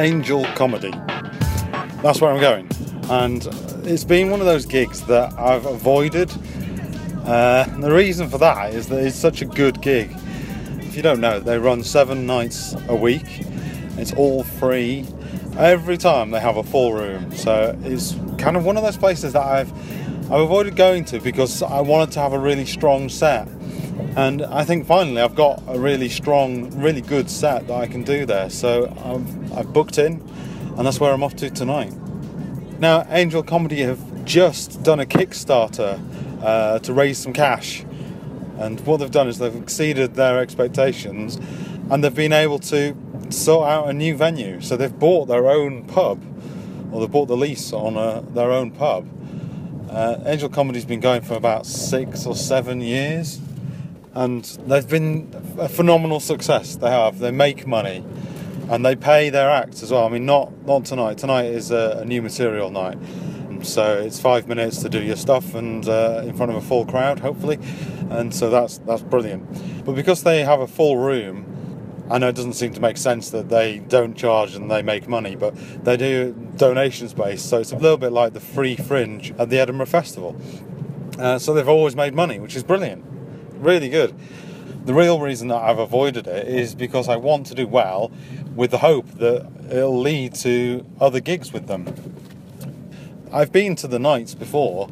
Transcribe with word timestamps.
Angel 0.00 0.46
Comedy. 0.54 0.92
That's 2.02 2.22
where 2.22 2.32
I'm 2.32 2.40
going. 2.40 2.66
And 3.10 3.46
it's 3.86 4.02
been 4.02 4.30
one 4.30 4.40
of 4.40 4.46
those 4.46 4.64
gigs 4.64 5.02
that 5.02 5.38
I've 5.38 5.66
avoided. 5.66 6.32
Uh, 7.26 7.64
the 7.78 7.92
reason 7.92 8.30
for 8.30 8.38
that 8.38 8.72
is 8.72 8.88
that 8.88 9.04
it's 9.04 9.14
such 9.14 9.42
a 9.42 9.44
good 9.44 9.82
gig. 9.82 10.10
If 10.78 10.96
you 10.96 11.02
don't 11.02 11.20
know, 11.20 11.38
they 11.38 11.58
run 11.58 11.84
seven 11.84 12.26
nights 12.26 12.74
a 12.88 12.96
week. 12.96 13.26
It's 13.98 14.14
all 14.14 14.42
free. 14.42 15.06
Every 15.58 15.98
time 15.98 16.30
they 16.30 16.40
have 16.40 16.56
a 16.56 16.62
full 16.62 16.94
room. 16.94 17.30
So 17.36 17.78
it's 17.84 18.16
kind 18.38 18.56
of 18.56 18.64
one 18.64 18.78
of 18.78 18.82
those 18.82 18.96
places 18.96 19.34
that 19.34 19.44
I've 19.44 19.70
I've 20.32 20.40
avoided 20.40 20.76
going 20.76 21.04
to 21.06 21.20
because 21.20 21.62
I 21.62 21.82
wanted 21.82 22.12
to 22.12 22.20
have 22.20 22.32
a 22.32 22.38
really 22.38 22.64
strong 22.64 23.10
set. 23.10 23.46
And 24.16 24.42
I 24.42 24.64
think 24.64 24.86
finally 24.86 25.22
I've 25.22 25.34
got 25.34 25.62
a 25.66 25.78
really 25.78 26.08
strong, 26.08 26.70
really 26.80 27.00
good 27.00 27.30
set 27.30 27.66
that 27.68 27.74
I 27.74 27.86
can 27.86 28.02
do 28.02 28.26
there. 28.26 28.50
So 28.50 28.86
I've, 29.04 29.58
I've 29.58 29.72
booked 29.72 29.98
in, 29.98 30.20
and 30.76 30.86
that's 30.86 31.00
where 31.00 31.12
I'm 31.12 31.22
off 31.22 31.36
to 31.36 31.50
tonight. 31.50 31.92
Now, 32.78 33.06
Angel 33.10 33.42
Comedy 33.42 33.80
have 33.82 34.24
just 34.24 34.82
done 34.82 35.00
a 35.00 35.06
Kickstarter 35.06 36.00
uh, 36.42 36.78
to 36.80 36.92
raise 36.92 37.18
some 37.18 37.32
cash. 37.32 37.84
And 38.58 38.80
what 38.86 38.98
they've 38.98 39.10
done 39.10 39.28
is 39.28 39.38
they've 39.38 39.54
exceeded 39.54 40.14
their 40.14 40.38
expectations 40.38 41.36
and 41.90 42.04
they've 42.04 42.14
been 42.14 42.32
able 42.32 42.58
to 42.58 42.94
sort 43.30 43.68
out 43.68 43.88
a 43.88 43.92
new 43.92 44.16
venue. 44.16 44.60
So 44.60 44.76
they've 44.76 44.96
bought 44.96 45.26
their 45.26 45.48
own 45.48 45.84
pub, 45.84 46.22
or 46.92 47.00
they've 47.00 47.10
bought 47.10 47.26
the 47.26 47.36
lease 47.36 47.72
on 47.72 47.96
a, 47.96 48.22
their 48.32 48.52
own 48.52 48.70
pub. 48.70 49.08
Uh, 49.90 50.18
Angel 50.24 50.48
Comedy's 50.48 50.84
been 50.84 51.00
going 51.00 51.22
for 51.22 51.34
about 51.34 51.66
six 51.66 52.26
or 52.26 52.36
seven 52.36 52.80
years, 52.80 53.40
and 54.14 54.44
they've 54.66 54.88
been 54.88 55.32
a 55.58 55.68
phenomenal 55.68 56.20
success. 56.20 56.76
They 56.76 56.90
have. 56.90 57.18
They 57.18 57.30
make 57.30 57.66
money, 57.66 58.04
and 58.68 58.84
they 58.84 58.96
pay 58.96 59.30
their 59.30 59.50
acts 59.50 59.82
as 59.82 59.90
well. 59.90 60.06
I 60.06 60.08
mean, 60.08 60.26
not 60.26 60.66
not 60.66 60.84
tonight. 60.84 61.18
Tonight 61.18 61.46
is 61.46 61.70
a, 61.70 62.00
a 62.02 62.04
new 62.04 62.22
material 62.22 62.70
night, 62.70 62.98
so 63.62 63.98
it's 63.98 64.20
five 64.20 64.48
minutes 64.48 64.82
to 64.82 64.88
do 64.88 65.02
your 65.02 65.16
stuff 65.16 65.54
and 65.54 65.88
uh, 65.88 66.22
in 66.24 66.36
front 66.36 66.50
of 66.50 66.56
a 66.56 66.62
full 66.62 66.86
crowd, 66.86 67.20
hopefully, 67.20 67.58
and 68.10 68.34
so 68.34 68.50
that's 68.50 68.78
that's 68.78 69.02
brilliant. 69.02 69.84
But 69.84 69.94
because 69.94 70.22
they 70.22 70.44
have 70.44 70.60
a 70.60 70.66
full 70.66 70.96
room, 70.96 71.46
I 72.10 72.18
know 72.18 72.28
it 72.28 72.34
doesn't 72.34 72.54
seem 72.54 72.74
to 72.74 72.80
make 72.80 72.96
sense 72.96 73.30
that 73.30 73.48
they 73.48 73.78
don't 73.78 74.16
charge 74.16 74.56
and 74.56 74.68
they 74.70 74.82
make 74.82 75.06
money, 75.06 75.36
but 75.36 75.54
they 75.84 75.96
do 75.96 76.32
donations 76.56 77.14
based, 77.14 77.48
so 77.48 77.60
it's 77.60 77.72
a 77.72 77.76
little 77.76 77.96
bit 77.98 78.12
like 78.12 78.32
the 78.32 78.40
free 78.40 78.74
fringe 78.74 79.32
at 79.38 79.48
the 79.48 79.60
Edinburgh 79.60 79.86
Festival. 79.86 80.36
Uh, 81.18 81.38
so 81.38 81.54
they've 81.54 81.68
always 81.68 81.94
made 81.94 82.14
money, 82.14 82.40
which 82.40 82.56
is 82.56 82.62
brilliant, 82.64 83.04
really 83.60 83.88
good. 83.88 84.14
The 84.84 84.94
real 84.94 85.20
reason 85.20 85.48
that 85.48 85.62
I've 85.62 85.78
avoided 85.78 86.26
it 86.26 86.48
is 86.48 86.74
because 86.74 87.08
I 87.08 87.16
want 87.16 87.46
to 87.46 87.54
do 87.54 87.66
well 87.66 88.10
with 88.54 88.70
the 88.70 88.78
hope 88.78 89.06
that 89.18 89.48
it'll 89.70 90.00
lead 90.00 90.34
to 90.36 90.84
other 91.00 91.20
gigs 91.20 91.52
with 91.52 91.66
them. 91.66 91.86
I've 93.32 93.52
been 93.52 93.76
to 93.76 93.86
the 93.86 93.98
nights 93.98 94.34
before 94.34 94.88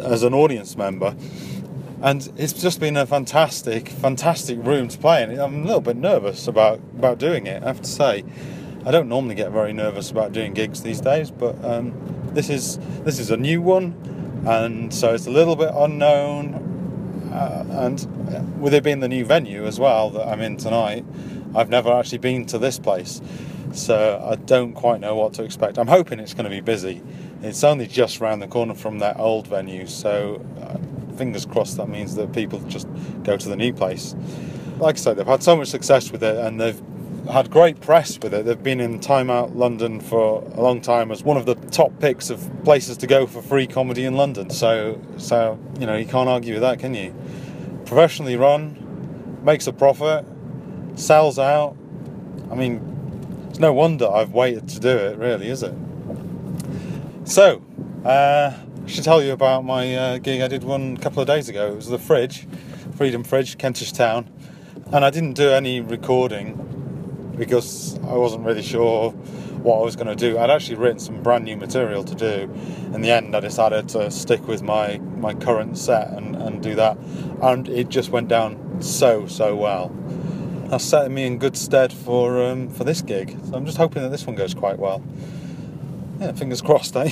as 0.00 0.22
an 0.22 0.34
audience 0.34 0.76
member 0.76 1.14
and 2.02 2.32
it's 2.36 2.52
just 2.52 2.78
been 2.78 2.96
a 2.96 3.06
fantastic, 3.06 3.88
fantastic 3.88 4.58
room 4.62 4.88
to 4.88 4.98
play 4.98 5.22
in. 5.22 5.38
I'm 5.38 5.62
a 5.62 5.66
little 5.66 5.80
bit 5.80 5.96
nervous 5.96 6.46
about 6.46 6.78
about 6.96 7.18
doing 7.18 7.46
it. 7.46 7.62
I 7.62 7.66
have 7.66 7.80
to 7.80 7.88
say, 7.88 8.24
I 8.86 8.90
don't 8.90 9.08
normally 9.08 9.34
get 9.34 9.50
very 9.50 9.72
nervous 9.72 10.10
about 10.10 10.32
doing 10.32 10.54
gigs 10.54 10.82
these 10.82 11.00
days, 11.00 11.30
but 11.30 11.62
um, 11.64 11.92
this 12.34 12.50
is 12.50 12.78
this 13.04 13.18
is 13.18 13.30
a 13.30 13.36
new 13.36 13.60
one, 13.60 13.94
and 14.46 14.94
so 14.94 15.12
it's 15.12 15.26
a 15.26 15.30
little 15.30 15.56
bit 15.56 15.70
unknown. 15.74 16.57
Uh, 17.38 17.64
and 17.70 18.60
with 18.60 18.74
it 18.74 18.82
being 18.82 18.98
the 18.98 19.08
new 19.08 19.24
venue 19.24 19.64
as 19.64 19.78
well 19.78 20.10
that 20.10 20.26
I'm 20.26 20.40
in 20.40 20.56
tonight, 20.56 21.04
I've 21.54 21.70
never 21.70 21.92
actually 21.92 22.18
been 22.18 22.46
to 22.46 22.58
this 22.58 22.80
place, 22.80 23.20
so 23.72 24.20
I 24.28 24.34
don't 24.34 24.72
quite 24.72 25.00
know 25.00 25.14
what 25.14 25.34
to 25.34 25.44
expect. 25.44 25.78
I'm 25.78 25.86
hoping 25.86 26.18
it's 26.18 26.34
going 26.34 26.44
to 26.44 26.50
be 26.50 26.60
busy. 26.60 27.00
It's 27.42 27.62
only 27.62 27.86
just 27.86 28.20
round 28.20 28.42
the 28.42 28.48
corner 28.48 28.74
from 28.74 28.98
that 28.98 29.20
old 29.20 29.46
venue, 29.46 29.86
so 29.86 30.44
uh, 30.60 31.16
fingers 31.16 31.46
crossed 31.46 31.76
that 31.76 31.88
means 31.88 32.16
that 32.16 32.32
people 32.32 32.58
just 32.62 32.88
go 33.22 33.36
to 33.36 33.48
the 33.48 33.56
new 33.56 33.72
place. 33.72 34.16
Like 34.78 34.96
I 34.96 34.98
said, 34.98 35.16
they've 35.16 35.26
had 35.26 35.44
so 35.44 35.54
much 35.54 35.68
success 35.68 36.10
with 36.10 36.24
it 36.24 36.36
and 36.36 36.60
they've 36.60 36.80
had 37.30 37.50
great 37.50 37.80
press 37.80 38.18
with 38.20 38.32
it. 38.32 38.46
They've 38.46 38.62
been 38.62 38.80
in 38.80 39.00
Time 39.00 39.30
Out 39.30 39.54
London 39.54 40.00
for 40.00 40.42
a 40.42 40.60
long 40.60 40.80
time 40.80 41.10
as 41.10 41.22
one 41.22 41.36
of 41.36 41.44
the 41.44 41.54
top 41.54 41.98
picks 42.00 42.30
of 42.30 42.48
places 42.64 42.96
to 42.98 43.06
go 43.06 43.26
for 43.26 43.42
free 43.42 43.66
comedy 43.66 44.04
in 44.04 44.14
London. 44.14 44.48
So, 44.50 45.00
so 45.18 45.58
you 45.78 45.86
know, 45.86 45.96
you 45.96 46.06
can't 46.06 46.28
argue 46.28 46.54
with 46.54 46.62
that, 46.62 46.78
can 46.78 46.94
you? 46.94 47.14
Professionally 47.84 48.36
run, 48.36 49.38
makes 49.44 49.66
a 49.66 49.72
profit, 49.72 50.24
sells 50.94 51.38
out. 51.38 51.76
I 52.50 52.54
mean, 52.54 53.46
it's 53.50 53.58
no 53.58 53.72
wonder 53.74 54.10
I've 54.10 54.32
waited 54.32 54.68
to 54.70 54.80
do 54.80 54.96
it, 54.96 55.18
really, 55.18 55.48
is 55.48 55.62
it? 55.62 55.74
So, 57.24 57.62
uh, 58.06 58.54
I 58.84 58.86
should 58.86 59.04
tell 59.04 59.22
you 59.22 59.32
about 59.32 59.66
my 59.66 59.94
uh, 59.94 60.18
gig 60.18 60.40
I 60.40 60.48
did 60.48 60.64
one 60.64 60.96
couple 60.96 61.20
of 61.20 61.26
days 61.26 61.50
ago. 61.50 61.68
It 61.68 61.76
was 61.76 61.88
the 61.88 61.98
Fridge, 61.98 62.46
Freedom 62.96 63.22
Fridge, 63.22 63.58
Kentish 63.58 63.92
Town, 63.92 64.30
and 64.92 65.04
I 65.04 65.10
didn't 65.10 65.34
do 65.34 65.50
any 65.50 65.80
recording 65.82 66.77
because 67.38 67.98
I 68.00 68.14
wasn't 68.14 68.44
really 68.44 68.62
sure 68.62 69.12
what 69.62 69.78
I 69.78 69.82
was 69.82 69.96
going 69.96 70.08
to 70.08 70.16
do. 70.16 70.38
I'd 70.38 70.50
actually 70.50 70.76
written 70.76 70.98
some 70.98 71.22
brand 71.22 71.44
new 71.44 71.56
material 71.56 72.04
to 72.04 72.14
do. 72.14 72.50
In 72.94 73.02
the 73.02 73.10
end, 73.10 73.34
I 73.34 73.40
decided 73.40 73.88
to 73.90 74.10
stick 74.10 74.46
with 74.46 74.62
my, 74.62 74.98
my 74.98 75.34
current 75.34 75.78
set 75.78 76.08
and, 76.10 76.36
and 76.36 76.62
do 76.62 76.74
that, 76.74 76.98
and 77.42 77.68
it 77.68 77.88
just 77.88 78.10
went 78.10 78.28
down 78.28 78.82
so 78.82 79.26
so 79.26 79.56
well. 79.56 79.88
That's 80.68 80.84
setting 80.84 81.14
me 81.14 81.26
in 81.26 81.38
good 81.38 81.56
stead 81.56 81.92
for 81.92 82.42
um, 82.44 82.68
for 82.68 82.84
this 82.84 83.02
gig. 83.02 83.36
So 83.46 83.54
I'm 83.54 83.64
just 83.66 83.78
hoping 83.78 84.02
that 84.02 84.10
this 84.10 84.26
one 84.26 84.36
goes 84.36 84.54
quite 84.54 84.78
well. 84.78 85.02
Yeah, 86.20 86.32
fingers 86.32 86.60
crossed, 86.60 86.96
eh? 86.96 87.10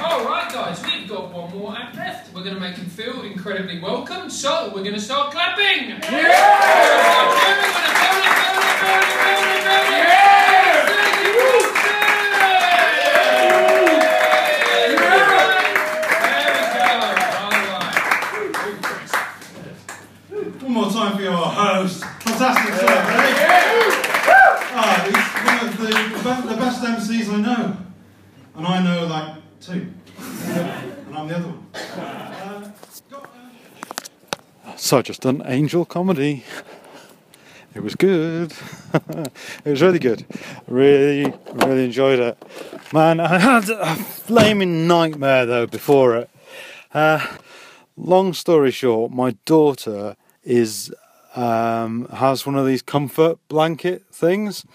All 0.00 0.24
right, 0.24 0.52
guys, 0.52 0.82
We're 1.54 1.70
going 2.44 2.54
to 2.54 2.60
make 2.60 2.76
him 2.76 2.84
feel 2.84 3.22
incredibly 3.22 3.80
welcome. 3.80 4.28
So 4.28 4.66
we're 4.74 4.82
going 4.82 4.92
to 4.94 5.00
start 5.00 5.32
clapping. 5.32 5.88
Yeah! 5.88 6.00
yeah! 6.02 6.44
One 20.60 20.72
more 20.72 20.90
time 20.90 21.16
for 21.16 21.22
your 21.22 21.32
host. 21.32 22.04
Fantastic 22.04 22.74
stuff, 22.74 22.90
eh? 22.90 23.34
Ah, 24.76 25.00
he's 25.06 25.16
one 25.46 25.60
of 25.66 25.78
the, 25.78 25.92
the 26.48 26.56
best 26.60 26.82
MCs 26.82 27.32
I 27.32 27.40
know. 27.40 27.76
And 28.54 28.66
I 28.66 28.82
know 28.82 29.08
that 29.08 29.40
too. 29.62 29.86
and 30.18 31.16
I'm 31.16 31.26
the 31.26 31.36
other 31.36 31.48
one. 31.48 32.33
So 34.76 34.98
I 34.98 35.02
just 35.02 35.22
done 35.22 35.40
Angel 35.46 35.84
Comedy. 35.84 36.42
It 37.74 37.82
was 37.82 37.94
good. 37.94 38.52
it 38.94 39.30
was 39.64 39.82
really 39.82 40.00
good. 40.00 40.26
Really, 40.66 41.32
really 41.52 41.84
enjoyed 41.84 42.18
it. 42.18 42.36
Man, 42.92 43.20
I 43.20 43.38
had 43.38 43.70
a 43.70 43.94
flaming 43.94 44.88
nightmare 44.88 45.46
though 45.46 45.66
before 45.66 46.16
it. 46.16 46.30
Uh, 46.92 47.24
long 47.96 48.32
story 48.32 48.72
short, 48.72 49.12
my 49.12 49.36
daughter 49.44 50.16
is 50.42 50.92
um, 51.36 52.06
has 52.08 52.44
one 52.44 52.56
of 52.56 52.66
these 52.66 52.82
comfort 52.82 53.38
blanket 53.48 54.04
things, 54.10 54.66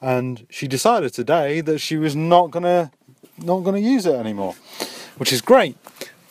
and 0.00 0.46
she 0.50 0.68
decided 0.68 1.14
today 1.14 1.60
that 1.62 1.80
she 1.80 1.96
was 1.96 2.14
not 2.14 2.52
gonna 2.52 2.92
not 3.38 3.60
gonna 3.60 3.78
use 3.78 4.06
it 4.06 4.14
anymore, 4.14 4.54
which 5.16 5.32
is 5.32 5.40
great 5.40 5.76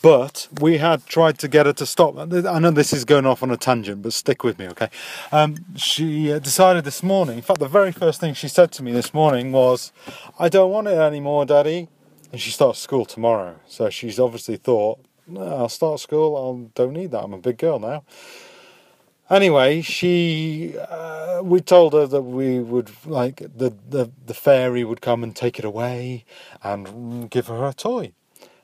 but 0.02 0.48
we 0.60 0.78
had 0.78 1.06
tried 1.06 1.38
to 1.40 1.48
get 1.48 1.66
her 1.66 1.74
to 1.74 1.86
stop. 1.86 2.18
I 2.18 2.60
know 2.60 2.72
this 2.72 2.94
is 2.94 3.06
going 3.06 3.26
off 3.26 3.44
on 3.44 3.52
a 3.52 3.58
tangent, 3.58 4.02
but 4.02 4.14
stick 4.14 4.44
with 4.44 4.58
me, 4.58 4.68
okay? 4.70 4.90
Um, 5.32 5.58
she 5.76 6.32
uh, 6.32 6.40
decided 6.40 6.84
this 6.84 7.04
morning, 7.04 7.38
in 7.38 7.42
fact, 7.44 7.60
the 7.60 7.68
very 7.68 7.92
first 7.92 8.20
thing 8.20 8.34
she 8.34 8.48
said 8.48 8.72
to 8.74 8.84
me 8.84 8.92
this 8.92 9.14
morning 9.14 9.52
was, 9.52 9.92
I 10.40 10.50
don't 10.50 10.72
want 10.72 10.88
it 10.88 10.98
anymore, 10.98 11.46
Daddy. 11.46 11.88
And 12.32 12.40
she 12.40 12.52
starts 12.52 12.80
school 12.80 13.06
tomorrow. 13.06 13.60
So 13.68 13.90
she's 13.90 14.20
obviously 14.20 14.56
thought, 14.56 15.04
no, 15.28 15.42
I'll 15.42 15.70
start 15.70 16.00
school, 16.00 16.36
I 16.36 16.72
don't 16.74 16.94
need 16.94 17.12
that, 17.12 17.24
I'm 17.24 17.34
a 17.34 17.38
big 17.38 17.58
girl 17.58 17.78
now. 17.78 18.04
Anyway, 19.30 19.82
she, 19.82 20.76
uh, 20.78 21.42
we 21.44 21.62
told 21.62 21.94
her 21.94 22.06
that 22.06 22.22
we 22.22 22.60
would, 22.60 22.92
like, 23.06 23.38
the, 23.38 23.74
the, 23.88 24.12
the 24.26 24.34
fairy 24.34 24.84
would 24.84 25.00
come 25.00 25.24
and 25.24 25.36
take 25.36 25.58
it 25.58 25.64
away 25.64 26.26
and 26.64 27.30
give 27.30 27.48
her 27.48 27.66
a 27.66 27.74
toy. 27.74 28.14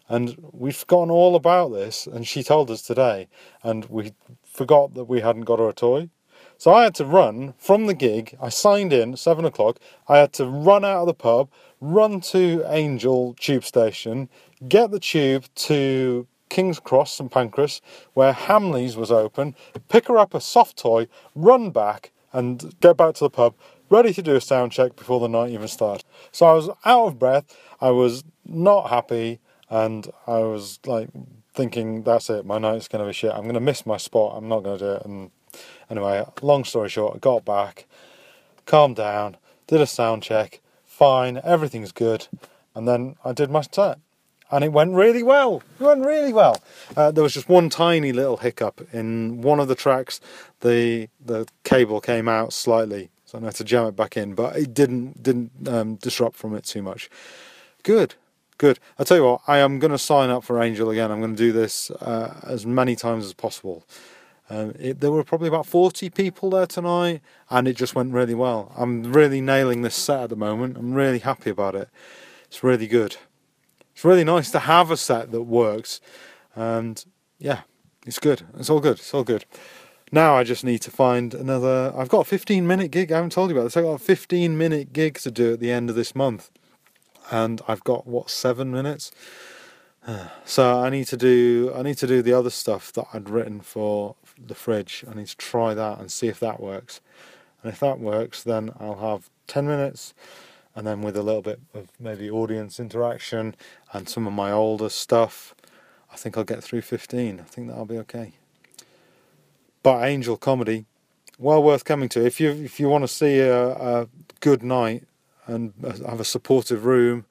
And 0.10 0.38
we'd 0.52 0.76
forgotten 0.76 1.12
all 1.12 1.36
about 1.36 1.74
this, 1.74 2.08
and 2.08 2.28
she 2.28 2.44
told 2.44 2.72
us 2.72 2.82
today, 2.82 3.28
and 3.62 3.86
we 3.86 4.14
forgot 4.46 4.94
that 4.94 5.06
we 5.06 5.22
hadn't 5.22 5.44
got 5.44 5.60
her 5.60 5.70
a 5.70 5.74
toy. 5.74 6.10
So 6.58 6.74
I 6.74 6.84
had 6.84 6.96
to 6.96 7.06
run 7.06 7.54
from 7.58 7.86
the 7.86 7.94
gig. 7.94 8.36
I 8.42 8.50
signed 8.50 8.92
in 8.92 9.14
at 9.14 9.20
seven 9.20 9.46
o'clock. 9.46 9.80
I 10.08 10.18
had 10.18 10.34
to 10.34 10.46
run 10.46 10.84
out 10.84 11.02
of 11.02 11.08
the 11.08 11.14
pub, 11.14 11.50
run 11.80 12.20
to 12.22 12.64
Angel 12.68 13.36
tube 13.40 13.64
station, 13.64 14.30
get 14.68 14.90
the 14.90 15.00
tube 15.00 15.46
to 15.56 16.26
King's 16.50 16.80
Cross, 16.80 17.14
St 17.14 17.30
Pancras, 17.30 17.82
where 18.14 18.34
Hamleys 18.34 18.96
was 18.96 19.12
open, 19.12 19.56
pick 19.90 20.08
her 20.08 20.18
up 20.18 20.34
a 20.34 20.42
soft 20.42 20.78
toy, 20.78 21.08
run 21.36 21.70
back, 21.70 22.12
and 22.34 22.74
get 22.80 22.98
back 22.98 23.16
to 23.16 23.26
the 23.26 23.30
pub, 23.30 23.54
ready 23.90 24.14
to 24.14 24.22
do 24.22 24.36
a 24.36 24.42
sound 24.42 24.72
check 24.72 24.96
before 24.96 25.20
the 25.20 25.28
night 25.28 25.52
even 25.52 25.68
started. 25.68 26.06
So 26.32 26.46
I 26.46 26.54
was 26.54 26.70
out 26.86 27.08
of 27.08 27.20
breath, 27.20 27.56
I 27.82 27.92
was 27.92 28.24
not 28.46 28.90
happy, 28.90 29.40
and 29.70 30.10
I 30.26 30.40
was 30.40 30.80
like 30.86 31.10
thinking, 31.54 32.04
that's 32.04 32.30
it, 32.30 32.46
my 32.46 32.58
night's 32.58 32.88
to 33.04 33.08
be 33.08 33.14
shit. 33.14 33.32
I'm 33.34 33.44
to 33.56 33.60
miss 33.60 33.86
my 33.86 33.98
spot, 33.98 34.36
I'm 34.38 34.48
not 34.48 34.64
to 34.80 34.86
do 34.86 34.92
it. 34.94 35.06
And 35.06 35.32
anyway, 35.90 36.26
long 36.42 36.64
story 36.64 36.90
short, 36.90 37.16
I 37.16 37.20
got 37.20 37.46
back, 37.46 37.88
calmed 38.66 38.96
down, 38.96 39.38
did 39.68 39.82
a 39.82 39.88
sound 39.88 40.24
check, 40.24 40.62
fine, 40.86 41.42
everything's 41.44 41.92
good, 41.92 42.28
and 42.76 42.88
then 42.88 43.16
I 43.26 43.34
did 43.34 43.50
my 43.50 43.62
set 43.62 44.00
and 44.52 44.64
it 44.64 44.72
went 44.72 44.94
really 44.94 45.24
well. 45.24 45.62
It 45.80 45.84
went 45.84 46.06
really 46.06 46.34
well. 46.34 46.62
Uh, 46.96 47.12
there 47.12 47.24
was 47.24 47.34
just 47.34 47.50
one 47.50 47.70
tiny 47.70 48.12
little 48.12 48.38
hiccup 48.38 48.88
in 48.94 49.42
one 49.42 49.60
of 49.60 49.68
the 49.68 49.76
tracks. 49.76 50.22
The 50.62 51.10
the 51.24 51.48
cable 51.64 52.02
came 52.02 52.28
out 52.28 52.54
slightly, 52.54 53.10
so 53.26 53.40
I 53.40 53.42
had 53.42 53.56
to 53.56 53.64
jam 53.64 53.88
it 53.88 53.96
back 53.96 54.18
in, 54.18 54.36
but 54.36 54.56
it 54.56 54.74
didn't 54.74 55.22
didn't 55.22 55.68
um, 55.68 55.96
disrupt 55.96 56.36
from 56.36 56.56
it 56.56 56.64
too 56.64 56.82
much. 56.82 57.10
Good, 57.84 58.16
good. 58.58 58.80
I 58.98 59.04
tell 59.04 59.18
you 59.18 59.24
what, 59.24 59.42
I 59.48 59.60
am 59.60 59.80
going 59.80 59.92
to 59.92 59.98
sign 59.98 60.30
up 60.30 60.44
for 60.44 60.62
Angel 60.62 60.90
again. 60.90 61.12
I'm 61.12 61.20
going 61.20 61.36
to 61.36 61.38
do 61.38 61.52
this 61.52 61.92
uh, 61.92 62.40
as 62.44 62.66
many 62.66 62.96
times 62.96 63.26
as 63.26 63.34
possible. 63.34 63.86
Um, 64.50 64.74
it, 64.80 65.02
there 65.02 65.12
were 65.12 65.24
probably 65.24 65.50
about 65.50 65.66
40 65.66 66.10
people 66.10 66.50
there 66.50 66.66
tonight, 66.66 67.22
and 67.50 67.68
it 67.68 67.76
just 67.76 67.96
went 67.96 68.14
really 68.14 68.34
well. 68.34 68.72
I'm 68.78 69.12
really 69.12 69.42
nailing 69.42 69.82
this 69.82 69.96
set 69.96 70.24
at 70.24 70.30
the 70.30 70.36
moment. 70.36 70.78
I'm 70.78 70.94
really 70.94 71.20
happy 71.20 71.50
about 71.50 71.76
it. 71.76 71.90
It's 72.46 72.64
really 72.64 72.88
good 72.88 73.18
it's 73.98 74.06
really 74.06 74.24
nice 74.24 74.52
to 74.52 74.60
have 74.60 74.92
a 74.92 74.96
set 74.96 75.32
that 75.32 75.42
works. 75.42 76.00
And 76.56 77.04
yeah, 77.40 77.62
it's 78.06 78.20
good. 78.20 78.44
It's 78.56 78.70
all 78.70 78.80
good. 78.80 79.00
It's 79.00 79.12
all 79.12 79.24
good. 79.24 79.46
Now 80.12 80.36
I 80.36 80.44
just 80.44 80.64
need 80.64 80.84
to 80.84 80.92
find 80.92 81.34
another. 81.34 81.92
I've 81.98 82.08
got 82.08 82.20
a 82.20 82.26
15 82.26 82.68
minute 82.68 82.92
gig. 82.92 83.12
I 83.12 83.16
haven't 83.16 83.32
told 83.32 83.50
you 83.50 83.58
about 83.58 83.64
this. 83.64 83.76
I've 83.76 83.86
got 83.86 83.94
a 83.94 83.98
15 83.98 84.56
minute 84.56 84.94
gig 84.94 85.16
to 85.22 85.32
do 85.32 85.54
at 85.54 85.60
the 85.60 85.72
end 85.72 85.90
of 85.90 85.96
this 85.96 86.14
month. 86.14 86.52
And 87.32 87.62
I've 87.68 87.84
got, 87.84 88.08
what, 88.08 88.30
seven 88.30 88.72
minutes? 88.72 89.12
So 90.46 90.80
I 90.80 90.90
need 90.90 91.08
to 91.08 91.18
do 91.18 91.74
I 91.76 91.82
need 91.82 91.98
to 91.98 92.08
do 92.08 92.22
the 92.22 92.32
other 92.32 92.50
stuff 92.50 92.94
that 92.94 93.08
I'd 93.14 93.30
written 93.30 93.60
for 93.60 94.16
the 94.40 94.56
fridge. 94.56 95.04
I 95.10 95.14
need 95.14 95.28
to 95.28 95.36
try 95.36 95.74
that 95.74 96.00
and 96.00 96.10
see 96.10 96.30
if 96.30 96.40
that 96.40 96.62
works. 96.62 97.02
And 97.62 97.74
if 97.74 97.82
that 97.82 98.00
works, 98.00 98.42
then 98.42 98.72
I'll 98.80 99.00
have 99.00 99.30
ten 99.48 99.68
minutes 99.68 100.14
and 100.78 100.86
then 100.86 101.02
with 101.02 101.18
a 101.18 101.24
little 101.24 101.42
bit 101.42 101.60
of 101.74 101.90
maybe 102.00 102.30
audience 102.30 102.80
interaction 102.80 103.56
and 103.94 104.08
some 104.08 104.28
of 104.28 104.34
my 104.34 104.52
older 104.52 104.90
stuff, 104.90 105.56
I 106.14 106.16
think 106.18 106.38
I'll 106.38 106.44
get 106.44 106.64
through 106.64 106.82
15. 106.82 107.40
I 107.40 107.44
think 107.44 107.68
that'll 107.68 107.86
be 107.86 107.98
okay. 107.98 108.34
But 109.82 110.04
Angel 110.04 110.38
Comedy, 110.38 110.86
well 111.40 111.64
worth 111.64 111.84
coming 111.84 112.10
to. 112.10 112.24
If 112.24 112.40
you 112.40 112.52
if 112.52 112.80
you 112.80 112.90
want 112.90 113.04
to 113.04 113.08
see 113.08 113.40
a, 113.40 113.70
a 113.72 114.08
good 114.40 114.62
night 114.62 115.06
and 115.48 115.74
have 115.84 116.20
a 116.20 116.26
supportive 116.26 116.86
room, 116.86 117.26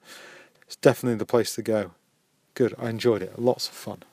it's 0.65 0.75
definitely 0.75 1.17
the 1.17 1.25
place 1.25 1.55
to 1.55 1.61
go. 1.61 1.91
Good, 2.53 2.73
I 2.77 2.89
enjoyed 2.89 3.21
it. 3.21 3.39
Lots 3.39 3.67
of 3.67 3.73
fun. 3.73 4.03